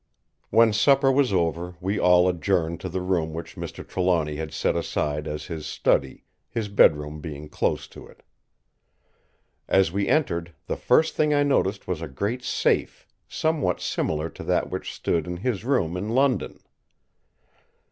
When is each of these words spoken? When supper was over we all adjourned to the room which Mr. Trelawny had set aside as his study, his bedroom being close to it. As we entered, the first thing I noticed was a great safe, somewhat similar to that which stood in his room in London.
When 0.49 0.73
supper 0.73 1.11
was 1.11 1.31
over 1.31 1.75
we 1.79 1.99
all 1.99 2.27
adjourned 2.27 2.79
to 2.79 2.89
the 2.89 3.01
room 3.01 3.33
which 3.35 3.53
Mr. 3.55 3.87
Trelawny 3.87 4.35
had 4.37 4.51
set 4.51 4.75
aside 4.75 5.27
as 5.27 5.45
his 5.45 5.67
study, 5.67 6.23
his 6.49 6.69
bedroom 6.69 7.19
being 7.21 7.47
close 7.47 7.87
to 7.89 8.07
it. 8.07 8.23
As 9.67 9.91
we 9.91 10.07
entered, 10.07 10.55
the 10.65 10.75
first 10.75 11.13
thing 11.15 11.35
I 11.35 11.43
noticed 11.43 11.87
was 11.87 12.01
a 12.01 12.07
great 12.07 12.41
safe, 12.41 13.05
somewhat 13.27 13.79
similar 13.79 14.27
to 14.31 14.43
that 14.45 14.71
which 14.71 14.91
stood 14.91 15.27
in 15.27 15.37
his 15.37 15.63
room 15.63 15.95
in 15.95 16.09
London. 16.09 16.61